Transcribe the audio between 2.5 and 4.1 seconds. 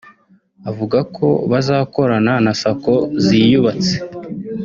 Sacco ziyubatse